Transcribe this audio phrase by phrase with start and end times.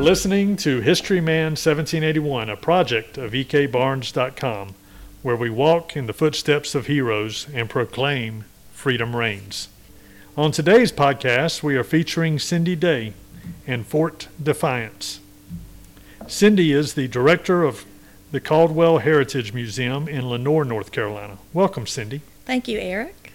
[0.00, 4.74] listening to History Man 1781, a project of ekbarnes.com,
[5.22, 9.68] where we walk in the footsteps of heroes and proclaim freedom reigns.
[10.38, 13.12] On today's podcast, we are featuring Cindy Day
[13.66, 15.20] and Fort Defiance.
[16.26, 17.84] Cindy is the director of
[18.32, 21.36] the Caldwell Heritage Museum in Lenoir, North Carolina.
[21.52, 22.22] Welcome, Cindy.
[22.46, 23.34] Thank you, Eric.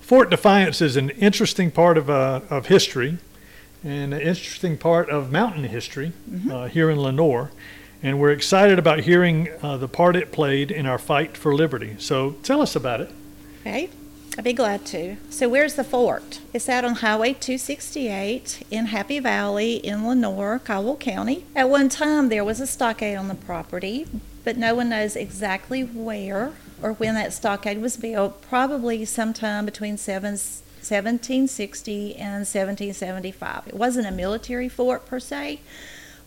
[0.00, 3.18] Fort Defiance is an interesting part of, uh, of history
[3.84, 6.12] and an interesting part of mountain history
[6.50, 7.50] uh, here in Lenoir.
[8.02, 11.96] And we're excited about hearing uh, the part it played in our fight for liberty.
[11.98, 13.10] So tell us about it.
[13.60, 13.88] Okay,
[14.36, 15.16] I'd be glad to.
[15.30, 16.40] So, where's the fort?
[16.52, 21.46] It's out on Highway 268 in Happy Valley in Lenoir, Caldwell County.
[21.56, 24.06] At one time, there was a stockade on the property,
[24.44, 28.42] but no one knows exactly where or when that stockade was built.
[28.42, 30.36] Probably sometime between seven,
[30.84, 33.68] 1760 and 1775.
[33.68, 35.60] It wasn't a military fort per se,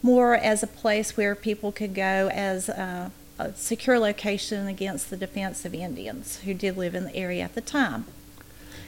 [0.01, 5.17] more as a place where people could go as uh, a secure location against the
[5.17, 8.05] defense of Indians who did live in the area at the time.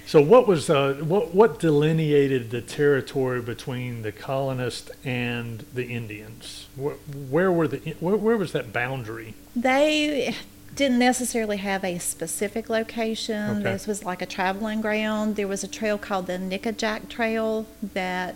[0.05, 6.67] So, what was uh, what what delineated the territory between the colonists and the Indians?
[6.75, 6.95] Where,
[7.29, 9.35] where were the where, where was that boundary?
[9.55, 10.35] They
[10.79, 13.57] didn't necessarily have a specific location.
[13.57, 13.63] Okay.
[13.73, 15.35] This was like a traveling ground.
[15.35, 18.35] There was a trail called the Nickajack Trail that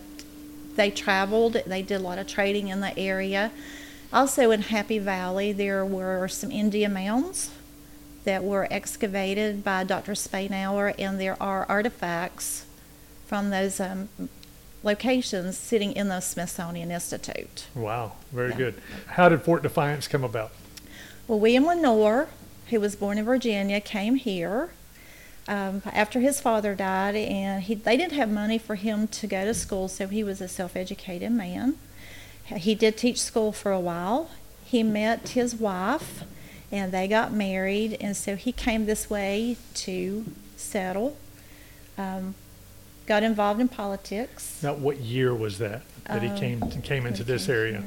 [0.76, 1.54] they traveled.
[1.66, 3.52] They did a lot of trading in the area.
[4.12, 7.50] Also in Happy Valley, there were some Indian mounds
[8.26, 10.12] that were excavated by Dr.
[10.12, 12.66] Spainhour, and there are artifacts
[13.26, 14.10] from those um,
[14.84, 17.68] locations sitting in the Smithsonian Institute.
[17.74, 18.58] Wow, very Yeah.
[18.58, 18.82] good.
[19.08, 20.52] How did Fort Defiance come about?
[21.28, 22.28] Well, William Lenoir,
[22.70, 24.72] who was born in Virginia, came here
[25.48, 29.46] um, after his father died, and he, they didn't have money for him to go
[29.46, 31.78] to school, so he was a self educated man.
[32.46, 34.30] He did teach school for a while.
[34.66, 36.24] He met his wife,
[36.72, 40.26] and they got married, and so he came this way to
[40.58, 41.16] settle.
[41.97, 42.36] Um,
[43.06, 44.59] got involved in politics.
[44.64, 47.84] Now, what year was that that he Um, came came into this area?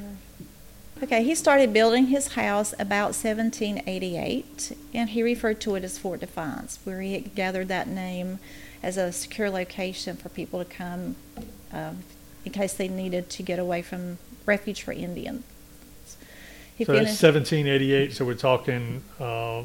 [1.03, 6.21] Okay, he started building his house about 1788, and he referred to it as Fort
[6.21, 8.39] Defiance, where he had gathered that name
[8.83, 11.17] as a secure location for people to come
[11.73, 11.99] um,
[12.47, 15.45] in case they needed to get away from refuge for Indians.
[16.77, 18.13] He So finished- 1788.
[18.15, 19.65] So we're talking uh,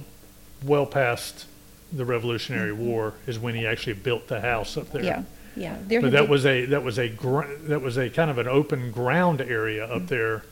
[0.66, 1.46] well past
[1.94, 2.86] the Revolutionary Mm-hmm.
[2.88, 5.03] War is when he actually built the house up there.
[5.03, 5.24] yeah,
[5.56, 5.78] yeah.
[5.88, 8.38] There But that been- was a that was a gr- that was a kind of
[8.38, 10.44] an open ground area up there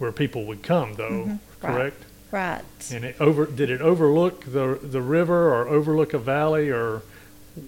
[0.00, 1.10] where people would come, though.
[1.28, 1.72] Mhm, right.
[1.72, 2.04] Correct.
[2.32, 2.90] right.
[2.92, 7.02] And it over did it overlook the the river or overlook a valley or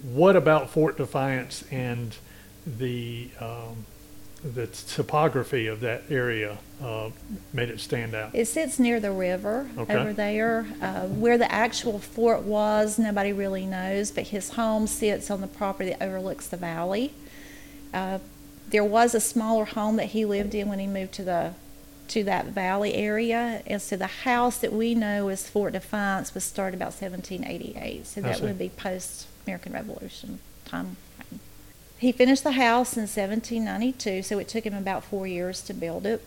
[0.03, 2.16] what about Fort Defiance and
[2.66, 3.84] the um,
[4.44, 7.10] the topography of that area uh,
[7.53, 8.31] made it stand out?
[8.34, 9.94] It sits near the river Okay.
[9.94, 10.66] over there.
[10.81, 15.47] Uh, where the actual fort was, nobody really knows, but his home sits on the
[15.47, 17.12] property that overlooks the valley.
[17.93, 18.19] Uh,
[18.70, 21.53] there was a smaller home that he lived in when he moved to the
[22.12, 26.45] to that valley area, and so the house that we know as Fort Defiance was
[26.45, 28.06] started about 1788.
[28.06, 30.99] So that would be post American Revolution time.
[31.97, 36.05] He finished the house in 1792, so it took him about four years to build
[36.05, 36.23] it.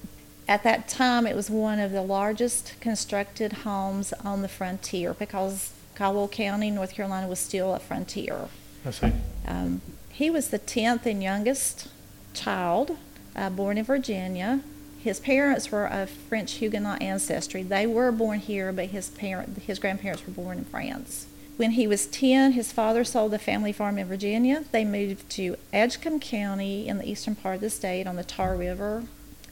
[0.48, 5.72] At that time, it was one of the largest constructed homes on the frontier because
[5.94, 8.48] Caldwell County, North Carolina, was still a frontier.
[8.86, 9.12] I see.
[9.48, 11.90] Um, he was the 10th and youngest
[12.34, 12.98] child,
[13.36, 14.62] uh, born in Virginia.
[15.06, 17.62] His parents were of French Huguenot ancestry.
[17.62, 21.28] They were born here, but his parent, his grandparents were born in France.
[21.58, 24.64] When he was 10, his father sold the family farm in Virginia.
[24.72, 28.56] They moved to Edgecombe County in the eastern part of the state on the Tar
[28.56, 29.04] River.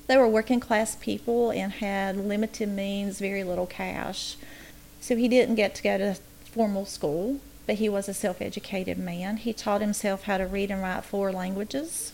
[0.07, 4.37] They were working class people and had limited means, very little cash.
[5.01, 6.15] So he didn't get to go to
[6.45, 9.37] formal school, but he was a self educated man.
[9.37, 12.11] He taught himself how to read and write four languages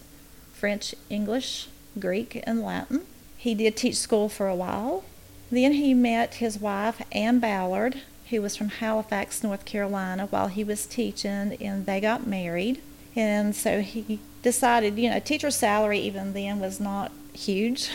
[0.52, 3.06] French, English, Greek, and Latin.
[3.40, 5.06] He did teach school for a while.
[5.50, 8.02] Then he met his wife, Ann Ballard,
[8.32, 12.82] who was from Halifax, North Carolina, while he was teaching, and they got married.
[13.16, 17.90] And so he decided, you know, teacher's salary even then was not huge.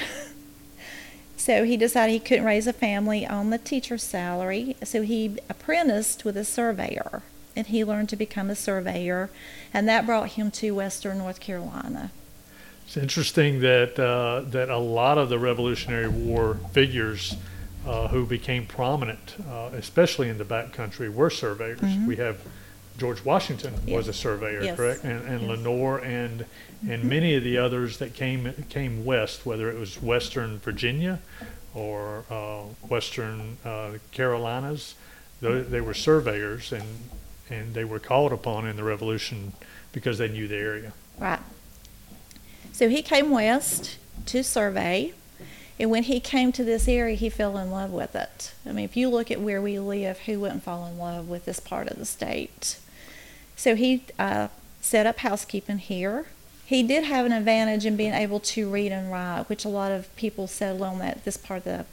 [1.36, 4.76] so he decided he couldn't raise a family on the teacher's salary.
[4.82, 7.22] So he apprenticed with a surveyor,
[7.54, 9.28] and he learned to become a surveyor,
[9.74, 12.12] and that brought him to Western North Carolina.
[12.86, 17.34] It's interesting that uh, that a lot of the Revolutionary War figures
[17.86, 21.80] uh, who became prominent, uh, especially in the backcountry, were surveyors.
[21.80, 22.06] Mhm.
[22.06, 22.38] We have
[22.96, 24.76] George Washington was a surveyor, Yes.
[24.76, 25.04] correct?
[25.04, 25.50] And, and Yes.
[25.50, 26.44] Lenoir and,
[26.88, 31.18] and many of the others that came, came west, whether it was western Virginia
[31.74, 34.94] or, uh, western, uh, Carolinas,
[35.42, 36.84] they, they were surveyors and,
[37.50, 39.52] and they were called upon in the Revolution
[39.92, 40.92] because they knew the area.
[41.18, 41.40] Right.
[42.74, 45.14] So he came west to survey,
[45.78, 48.52] and when he came to this area, he fell in love with it.
[48.66, 51.44] I mean, if you look at where we live, who wouldn't fall in love with
[51.44, 52.78] this part of the state?
[53.54, 54.48] So he uh,
[54.80, 56.26] set up housekeeping here.
[56.66, 59.92] He did have an advantage in being able to read and write, which a lot
[59.92, 61.86] of people settled on that this part of the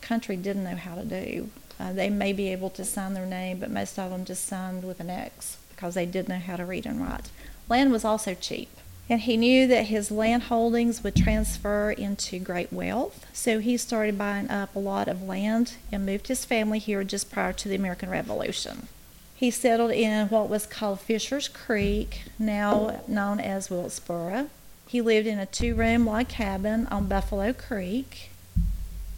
[0.00, 1.50] country didn't know how to do.
[1.78, 4.82] Uh, they may be able to sign their name, but most of them just signed
[4.82, 7.28] with an X because they didn't know how to read and write.
[7.68, 8.70] Land was also cheap.
[9.08, 13.26] And he knew that his land holdings would transfer into great wealth.
[13.32, 17.30] So he started buying up a lot of land and moved his family here just
[17.30, 18.88] prior to the American Revolution.
[19.34, 24.48] He settled in what was called Fisher's Creek, now known as Wilkesboro.
[24.86, 28.30] He lived in a two room log cabin on Buffalo Creek.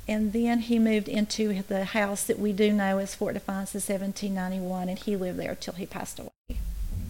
[0.06, 3.81] And then he moved into the house that we do know as Fort Defiance in
[3.81, 6.58] 1791, and he lived there till he passed away.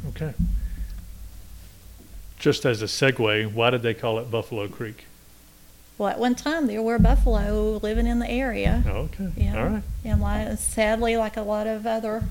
[0.08, 0.34] Okay.
[2.38, 5.06] Just as a segue, why did they call it Buffalo Creek?
[5.96, 8.82] Well, at one time there were buffalo living in the area.
[8.86, 9.30] Oh, okay.
[9.36, 9.56] Yeah.
[9.56, 9.82] All right.
[10.04, 12.24] And like, sadly, like a lot of other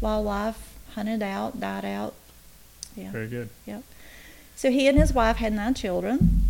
[0.00, 2.14] wildlife, hunted out, died out.
[2.96, 3.12] Yeah.
[3.12, 3.48] Very good.
[3.66, 3.82] Yep.
[4.56, 6.42] So he and his wife had nine children.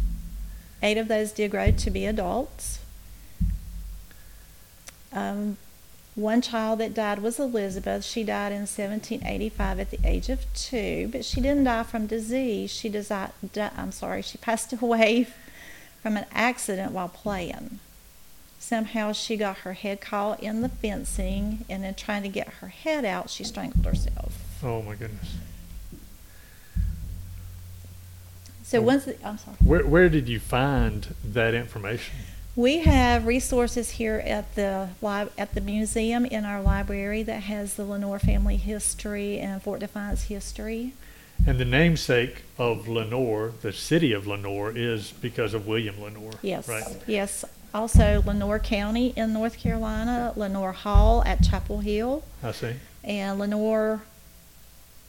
[0.82, 2.78] Eight of those did grow to be adults.
[5.12, 5.56] Um,
[6.16, 8.04] one child that died was Elizabeth.
[8.04, 12.70] She died in 1785 at the age of two, but she didn't die from disease.
[12.72, 15.28] She desi- di- I'm sorry, she passed away
[16.02, 17.78] from an accident while playing.
[18.58, 22.68] Somehow she got her head caught in the fencing, and in trying to get her
[22.68, 24.32] head out, she strangled herself.
[24.64, 25.34] Oh, my goodness.
[28.64, 28.82] So Oh.
[28.82, 29.56] once, the, I'm sorry.
[29.62, 32.16] Where, where did you find that information?
[32.56, 34.88] We have resources here at the
[35.36, 40.22] at the museum in our library that has the Lenoir family history and Fort Defiance
[40.24, 40.94] history.
[41.46, 46.32] And the namesake of Lenoir, the city of Lenoir, is because of William Lenoir.
[46.40, 46.66] Yes.
[46.66, 46.82] Right.
[47.06, 47.44] Yes.
[47.74, 52.72] Also, Lenoir County in North Carolina, Lenoir Hall at Chapel Hill, I see.
[53.04, 54.00] and Lenoir,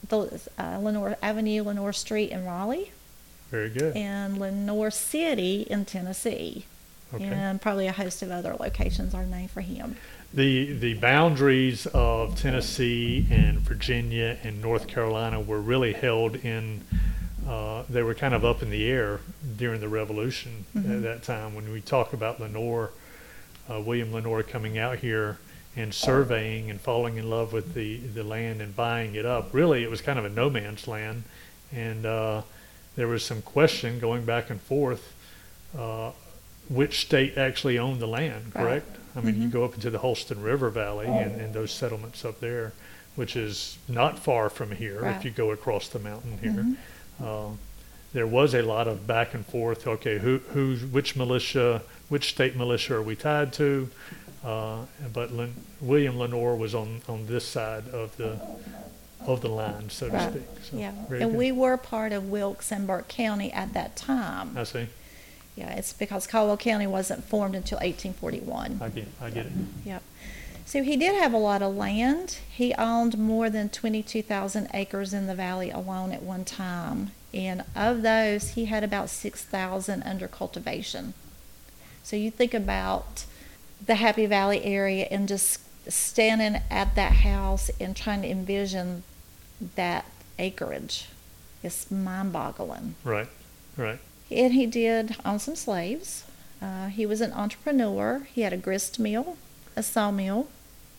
[0.06, 2.90] the uh, Lenoir Avenue, Lenoir Street in Raleigh,
[3.50, 3.96] Very good.
[3.96, 6.66] and Lenoir City in Tennessee,
[7.14, 7.24] Okay.
[7.24, 9.96] and probably a host of other locations are named for him.
[10.34, 16.82] The, the boundaries of Tennessee and Virginia and North Carolina were really held in,
[17.48, 19.20] uh, they were kind of up in the air
[19.56, 21.02] during the Revolution at Mhm.
[21.02, 21.54] that time.
[21.54, 22.90] When we talk about Lenoir,
[23.70, 25.38] uh, William Lenoir coming out here
[25.76, 29.82] and surveying and falling in love with the, the land and buying it up, really
[29.82, 31.22] it was kind of a no man's land.
[31.74, 32.42] And uh,
[32.96, 35.14] there was some question going back and forth
[35.78, 36.10] uh,
[36.68, 38.62] which state actually owned the land, Right.
[38.62, 38.96] correct?
[39.16, 39.52] I mean, you Mhm.
[39.52, 42.72] go up into the Holston River Valley and, and those settlements up there,
[43.16, 45.16] which is not far from here Right.
[45.16, 46.52] if you go across the mountain here.
[46.52, 46.76] Mhm.
[47.20, 47.56] Uh,
[48.12, 49.86] there was a lot of back and forth.
[49.86, 53.88] Okay, who, who's, which militia, which state militia are we tied to?
[54.44, 54.82] Uh,
[55.12, 58.38] but Len, William Lenoir was on, on this side of the,
[59.26, 60.42] of the line, so to speak.
[60.70, 61.34] So, Yeah, and good.
[61.34, 64.56] we were part of Wilkes and Burke County at that time.
[64.56, 64.86] I see.
[65.58, 68.78] Yeah, it's because Caldwell County wasn't formed until 1841.
[68.80, 69.52] I get, I get it.
[69.84, 70.02] Yep.
[70.64, 72.38] So he did have a lot of land.
[72.48, 77.10] He owned more than 22,000 acres in the valley alone at one time.
[77.34, 81.14] And of those, he had about 6,000 under cultivation.
[82.04, 83.24] So you think about
[83.84, 85.60] the Happy Valley area and just
[85.90, 89.02] standing at that house and trying to envision
[89.74, 90.04] that
[90.38, 91.08] acreage.
[91.64, 92.94] It's mind boggling.
[93.02, 93.28] Right,
[93.76, 93.98] right.
[94.30, 96.24] And he did own some slaves.
[96.60, 98.26] Uh, he was an entrepreneur.
[98.32, 99.36] He had a grist mill,
[99.76, 100.48] a sawmill,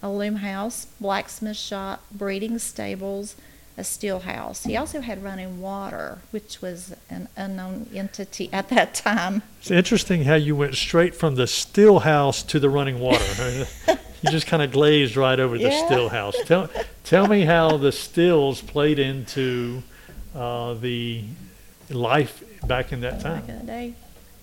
[0.01, 3.35] a loom house, blacksmith shop, breeding stables,
[3.77, 4.63] a steel house.
[4.63, 9.41] He also had running water, which was an unknown entity at that time.
[9.59, 13.67] It's interesting how you went straight from the still house to the running water.
[13.87, 15.85] you just kind of glazed right over the Yeah.
[15.85, 16.35] still house.
[16.45, 16.69] Tell,
[17.03, 19.83] tell me how the stills played into
[20.35, 21.23] uh, the
[21.89, 23.41] life back in that time.
[23.41, 23.93] back in the day.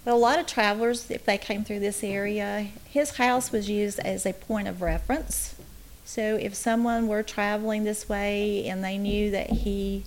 [0.04, 3.98] But a lot of travelers, if they came through this area, his house was used
[4.00, 5.56] as a point of reference.
[6.04, 10.04] So if someone were traveling this way and they knew that he,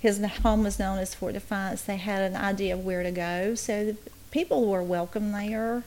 [0.00, 3.54] his home was known as Fort Defiance, they had an idea of where to go.
[3.54, 3.96] So the
[4.30, 5.84] people were welcome there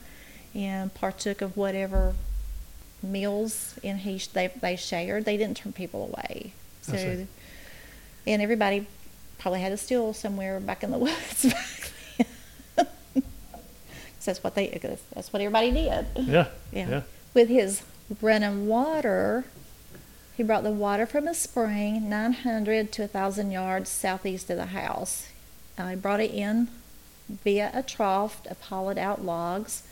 [0.54, 2.14] and partook of whatever
[3.02, 5.26] meals and he they they shared.
[5.26, 6.54] They didn't turn people away.
[6.82, 7.26] So.
[8.28, 8.88] And everybody
[9.46, 11.92] probably had a still somewhere back in the woods back
[14.26, 14.70] that's what they,
[15.14, 16.08] that's what everybody did.
[16.16, 16.90] Yeah, Yeah.
[16.90, 17.02] yeah.
[17.36, 17.84] With his
[18.24, 19.46] running water,
[20.36, 25.28] he brought the water from a spring 900 to 1,000 yards southeast of the house.
[25.78, 26.70] Uh, he brought it in
[27.30, 29.84] via a trough of hollowed out logs,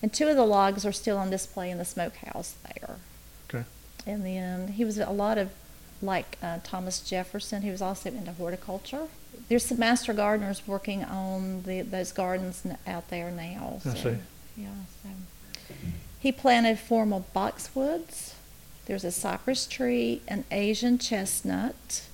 [0.00, 2.98] and two of the logs are still on display in the smokehouse there.
[3.50, 3.64] Okay.
[4.06, 5.50] And then he was a lot of
[6.02, 7.62] like uh, Thomas Jefferson.
[7.62, 9.08] He was also into horticulture.
[9.48, 13.80] There's some master gardeners working on the, those gardens out there now.
[13.84, 14.16] I so, see.
[14.56, 14.68] Yeah.
[15.02, 15.08] So.
[16.18, 18.32] He planted formal boxwoods.
[18.86, 22.06] There's a cypress tree, an Asian chestnut,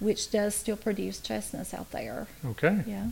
[0.00, 2.26] which does still produce chestnuts out there.
[2.44, 2.82] Okay.
[2.86, 3.08] Yeah.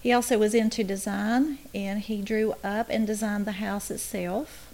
[0.00, 4.67] He also was into design, and he drew up and designed the house itself.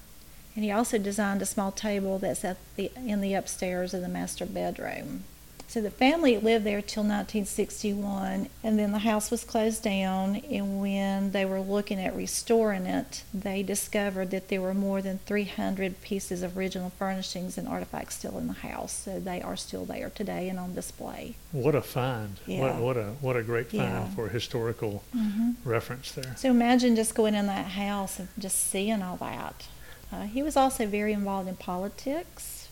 [0.55, 4.09] And he also designed a small table that's at the in the upstairs of the
[4.09, 5.25] master bedroom.
[5.67, 10.37] So the family lived there till 1961, and then the house was closed down.
[10.49, 15.19] And when they were looking at restoring it, they discovered that there were more than
[15.27, 18.93] 300 pieces of original furnishings and artifacts still in the house.
[18.93, 21.35] So they are still there today and on display.
[21.51, 22.39] What a find.
[22.47, 22.79] What, Yeah.
[22.79, 24.11] what a what a great find Yeah.
[24.11, 25.53] for historical mm-hmm.
[25.69, 26.37] reference there.
[26.37, 29.67] So imagine just going in that house and just seeing all that.
[30.15, 32.69] Uh, he was also very involved in politics.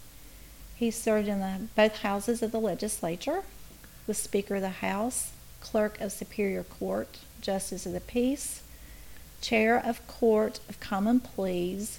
[0.77, 3.43] He served in the, both houses of the legislature,
[4.07, 8.63] was Speaker of the House, Clerk of Superior Court, Justice of the Peace,
[9.41, 11.99] Chair of Court of Common Pleas,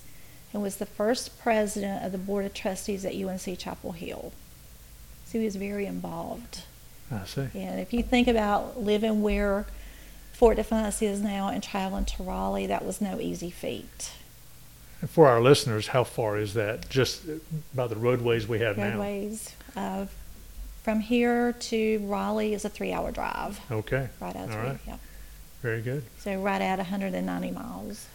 [0.53, 4.31] and was the first president of the Board of Trustees at UNC Chapel Hill.
[5.25, 6.63] So he was very involved.
[7.11, 7.47] I see.
[7.53, 9.65] And if you think about living where
[10.31, 14.11] Fort Defiance is now and traveling to Raleigh, that was no easy feat.
[15.03, 16.87] And for our listeners, how far is that?
[16.89, 17.23] Just
[17.75, 18.91] by the roadways we have now.
[18.91, 20.05] Roadways uh,
[20.81, 23.59] from here to Raleigh is a three-hour drive.
[23.69, 24.07] Okay.
[24.21, 24.79] Right out All to right.
[24.87, 24.95] yeah.
[25.61, 26.05] Very good.
[26.19, 28.07] So right at 190 miles.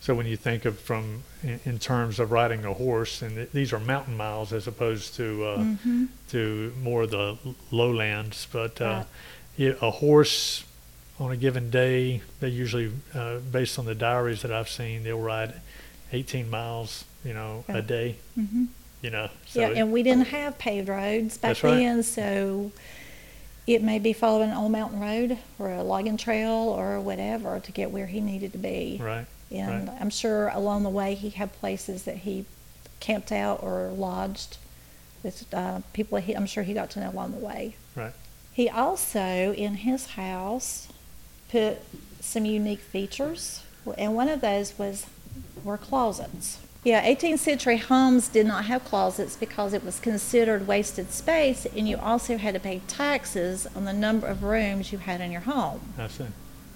[0.00, 3.52] So when you think of from in, in terms of riding a horse, and th-
[3.52, 6.08] these are mountain miles as opposed to uh, Mhm.
[6.32, 7.38] to more of the
[7.70, 9.04] lowlands, but uh,
[9.58, 9.74] Right.
[9.80, 10.64] a horse
[11.18, 15.18] on a given day, they usually, uh, based on the diaries that I've seen, they'll
[15.18, 15.54] ride
[16.16, 18.64] 18 miles, you know, a day, hmm
[19.02, 19.28] you know.
[19.46, 21.72] So Yeah, and we didn't have paved roads back right.
[21.72, 22.72] then, so
[23.66, 27.72] it may be following an old mountain road or a logging trail or whatever to
[27.72, 28.98] get where he needed to be.
[29.00, 29.26] right.
[29.50, 30.00] And Right.
[30.00, 32.46] I'm sure along the way he had places that he
[32.98, 34.56] camped out or lodged
[35.22, 37.76] with uh, people he, I'm sure he got to know along the way.
[37.94, 38.12] Right.
[38.52, 40.88] He also, in his house,
[41.50, 41.78] put
[42.20, 43.62] some unique features,
[43.98, 45.06] and one of those was
[45.66, 46.58] were closets.
[46.84, 51.88] Yeah, 18th century homes did not have closets because it was considered wasted space, and
[51.88, 55.40] you also had to pay taxes on the number of rooms you had in your
[55.42, 55.80] home.
[55.98, 56.26] I see.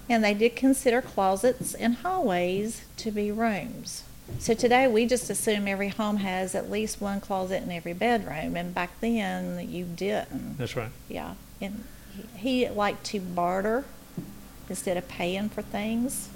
[0.09, 4.03] And they did consider closets and hallways to be rooms.
[4.39, 8.57] So today we just assume every home has at least one closet in every bedroom,
[8.57, 10.57] and back then you didn't.
[10.57, 10.91] That's right.
[11.07, 11.85] Yeah, and
[12.35, 13.85] he, he liked to barter
[14.67, 16.27] instead of paying for things.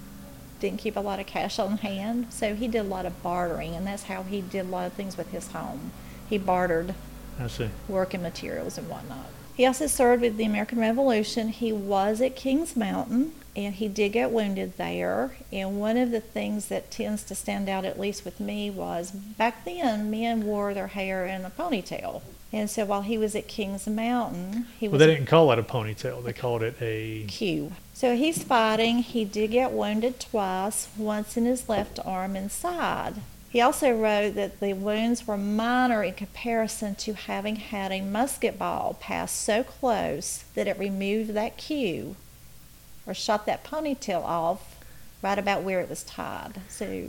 [0.65, 3.75] Didn't keep a lot of cash on hand, so he did a lot of bartering,
[3.75, 5.91] and that's how he did a lot of things with his home.
[6.27, 6.95] He bartered
[7.39, 7.69] I see.
[7.88, 9.27] working materials and whatnot.
[9.55, 11.50] He also served with the American Revolution.
[11.50, 15.38] He was at Kings Mountain and he did get wounded there.
[15.53, 19.12] And one of the things that tends to stand out, at least with me, was
[19.12, 22.24] back then men wore their hair in a ponytail.
[22.53, 25.59] And so while he was at Kings Mountain, he Well, was they didn't call it
[25.59, 26.23] a ponytail.
[26.23, 27.25] They called it a.
[27.27, 27.73] queue.
[27.93, 28.99] So he's fighting.
[28.99, 33.15] He did get wounded twice, once in his left arm and side.
[33.49, 38.59] He also wrote that the wounds were minor in comparison to having had a musket
[38.59, 42.17] ball pass so close that it removed that queue
[43.07, 44.75] or shot that ponytail off
[45.21, 46.61] right about where it was tied.
[46.67, 47.05] So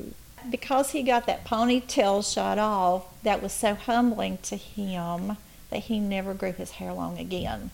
[0.50, 5.36] because he got that ponytail shot off, that was so humbling to him
[5.70, 7.70] that he never grew his hair long again.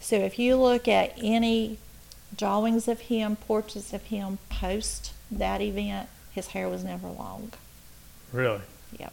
[0.00, 1.78] So if you look at any
[2.36, 7.52] drawings of him, portraits of him post that event, his hair was never long.
[8.32, 8.60] Really?
[8.98, 9.12] Yep.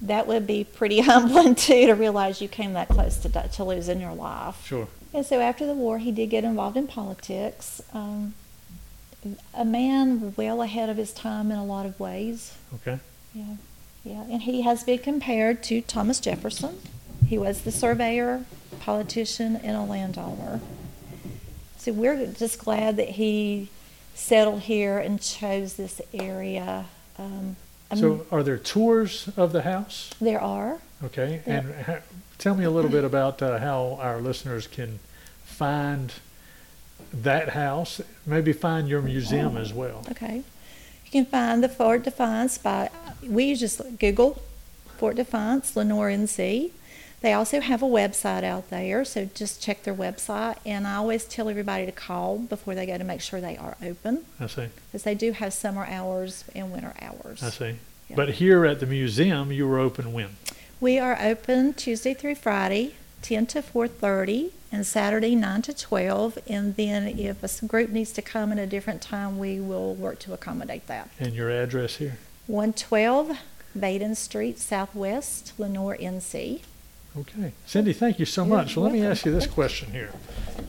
[0.00, 4.00] That would be pretty humbling too to realize you came that close to to losing
[4.00, 4.66] your life.
[4.66, 4.88] Sure.
[5.12, 7.80] And so after the war, he did get involved in politics.
[7.92, 8.34] Um,
[9.54, 12.54] a man well ahead of his time in a lot of ways.
[12.76, 12.98] Okay.
[13.34, 13.56] Yeah,
[14.04, 16.78] yeah, and he has been compared to Thomas Jefferson.
[17.26, 18.44] He was the surveyor,
[18.80, 20.60] politician, and a landowner.
[21.78, 23.68] So we're just glad that he
[24.14, 26.86] settled here and chose this area.
[27.18, 27.56] Um,
[27.94, 30.10] So are there tours of the house?
[30.20, 30.78] there are.
[31.04, 31.58] Okay, Yeah.
[31.58, 31.98] and ha-
[32.38, 34.98] tell me a little bit about uh, how our listeners can
[35.44, 36.12] find
[37.12, 40.04] that house, maybe find your museum as oh, well.
[40.10, 40.42] Okay.
[41.04, 42.90] You can find the Fort Defiance by,
[43.22, 44.42] we just Google
[44.98, 46.70] Fort Defiance, Lenoir NC.
[47.20, 50.58] They also have a website out there, so just check their website.
[50.64, 53.76] And I always tell everybody to call before they go to make sure they are
[53.82, 57.42] open, I see, because they do have summer hours and winter hours.
[57.42, 57.76] I see.
[58.08, 58.16] Yeah.
[58.16, 60.36] But here at the museum, you were open when?
[60.80, 66.38] We are open Tuesday through Friday, 10 to 4:30, and Saturday 9 to 12.
[66.48, 70.18] And then if a group needs to come at a different time, we will work
[70.20, 71.10] to accommodate that.
[71.18, 72.18] And your address here?
[72.46, 73.38] 112
[73.76, 76.62] Vaiden Street Southwest, Lenoir, NC.
[77.16, 77.52] Okay.
[77.66, 78.74] Cindy, thank you so You're much.
[78.74, 80.10] So let me ask you this question here.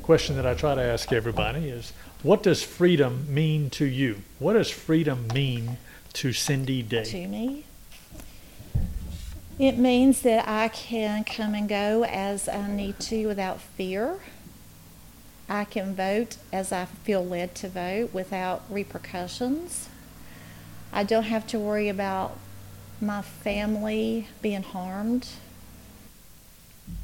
[0.02, 4.22] Question that I try to ask everybody is, what does freedom mean to you?
[4.40, 5.78] What does freedom mean
[6.14, 7.04] to Cindy Day?
[7.04, 7.66] to me.
[9.60, 14.20] It means that I can come and go as I need to without fear.
[15.50, 19.90] I can vote as I feel led to vote without repercussions.
[20.94, 22.38] I don't have to worry about
[23.02, 25.28] my family being harmed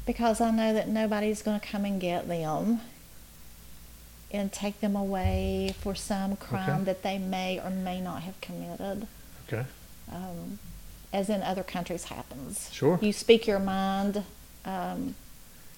[0.06, 2.80] because I know that nobody's going to come and get them
[4.30, 6.84] and take them away for some crime Okay.
[6.84, 9.06] that they may or may not have committed
[9.46, 9.64] Okay,
[10.10, 10.58] um,
[11.12, 12.70] as in other countries happens.
[12.72, 12.98] Sure.
[13.00, 14.24] You speak your mind,
[14.64, 15.14] um,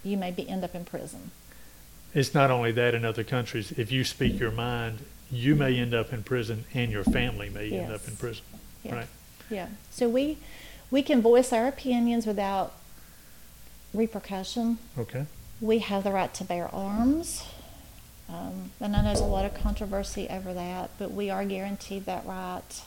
[0.03, 1.31] you may be end up in prison.
[2.15, 3.73] it's not only that in other countries.
[3.73, 7.71] If you speak your mind, you may end up in prison and your family may
[7.71, 8.45] end up in prison.
[8.83, 8.95] Yeah.
[8.95, 9.07] Right.
[9.51, 9.69] Yeah.
[9.91, 10.39] So we
[10.91, 12.73] we can voice our opinions without
[13.93, 14.79] repercussion.
[14.99, 15.27] Okay.
[15.61, 17.45] We have the right to bear arms.
[18.29, 22.05] Um, and I know there's a lot of controversy over that, but we are guaranteed
[22.07, 22.83] that right.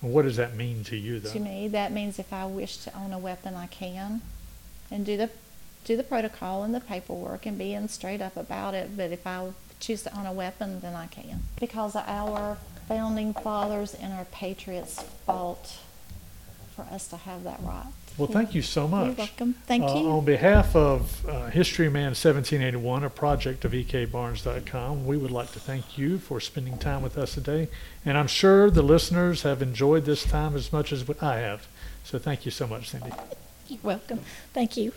[0.00, 1.30] What does that mean to you, though?
[1.30, 4.22] To me, that means if I wish to own a weapon, I can,
[4.90, 5.30] and do the
[5.84, 8.96] do the protocol and the paperwork and being straight up about it.
[8.96, 12.58] But if I choose to own a weapon, then I can because our
[12.88, 15.78] founding fathers and our patriots fought
[16.80, 17.86] for us to have that right.
[18.18, 19.06] Well, thank you so much.
[19.06, 19.54] You're welcome.
[19.66, 20.08] Thank Uh, you.
[20.10, 25.60] On behalf of uh, History Man 1781, a project of ekbarnes.com, we would like to
[25.60, 27.68] thank you for spending time with us today.
[28.04, 31.66] And I'm sure the listeners have enjoyed this time as much as I have.
[32.04, 33.12] So thank you so much, Cindy.
[33.68, 34.20] You're welcome.
[34.52, 34.92] Thank you.